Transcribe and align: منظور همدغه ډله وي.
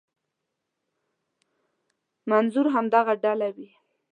منظور 2.29 2.65
همدغه 2.75 3.13
ډله 3.23 3.47
وي. 3.55 3.69